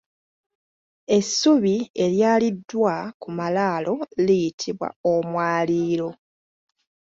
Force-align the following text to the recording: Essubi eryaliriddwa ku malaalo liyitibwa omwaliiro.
Essubi 1.17 1.75
eryaliriddwa 2.03 2.93
ku 3.21 3.29
malaalo 3.37 3.93
liyitibwa 4.25 4.87
omwaliiro. 5.13 6.09